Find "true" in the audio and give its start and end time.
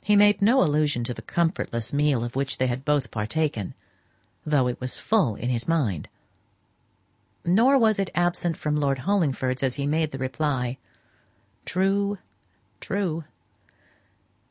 11.66-12.16, 12.80-13.24